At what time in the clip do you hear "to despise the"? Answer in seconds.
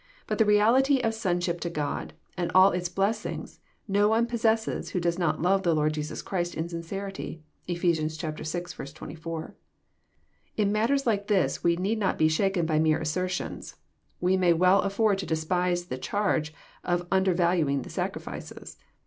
15.19-15.99